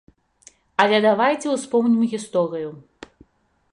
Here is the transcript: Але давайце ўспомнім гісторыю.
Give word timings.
Але 0.83 0.97
давайце 1.07 1.47
ўспомнім 1.57 2.01
гісторыю. 2.15 2.69